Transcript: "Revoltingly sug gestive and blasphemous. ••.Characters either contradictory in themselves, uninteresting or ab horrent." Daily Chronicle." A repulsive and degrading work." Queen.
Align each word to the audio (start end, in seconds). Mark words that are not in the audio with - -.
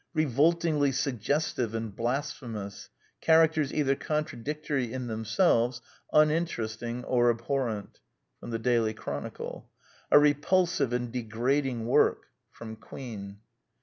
"Revoltingly 0.15 0.91
sug 0.93 1.19
gestive 1.19 1.75
and 1.75 1.95
blasphemous. 1.95 2.73
••.Characters 3.21 3.71
either 3.71 3.95
contradictory 3.95 4.91
in 4.91 5.05
themselves, 5.05 5.79
uninteresting 6.11 7.03
or 7.03 7.29
ab 7.29 7.41
horrent." 7.43 7.99
Daily 8.63 8.95
Chronicle." 8.95 9.69
A 10.11 10.17
repulsive 10.17 10.91
and 10.91 11.11
degrading 11.11 11.85
work." 11.85 12.29
Queen. 12.79 13.41